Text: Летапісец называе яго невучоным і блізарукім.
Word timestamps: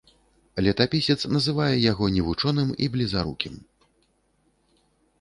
Летапісец 0.67 1.17
называе 1.35 1.75
яго 1.91 2.05
невучоным 2.17 2.75
і 2.87 2.91
блізарукім. 2.97 3.65